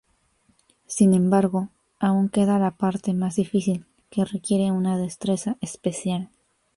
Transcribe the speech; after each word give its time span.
Sin 0.87 1.13
embargo, 1.13 1.69
aún 1.99 2.29
queda 2.29 2.57
la 2.57 2.71
parte 2.71 3.13
más 3.13 3.35
difícil, 3.35 3.85
que 4.09 4.25
requiere 4.25 4.71
una 4.71 4.97
destreza 4.97 5.57
especial. 5.61 6.31